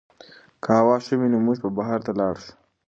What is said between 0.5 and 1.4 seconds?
که هوا ښه وي نو